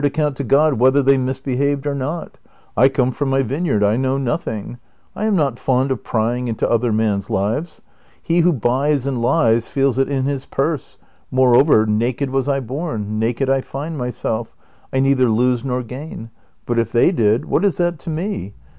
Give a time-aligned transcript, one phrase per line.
[0.03, 2.39] account to God whether they misbehaved or not;
[2.75, 4.77] I come from my vineyard, I know nothing;^
[5.15, 7.83] I am not fond of prying into other men's lives;
[8.19, 13.19] he who buys and lies feels it in his purse;^ moreover, naked was I born,
[13.19, 14.55] naked I find myself,
[14.91, 18.55] I neither lose nor gain;^ but if they did, what is that to me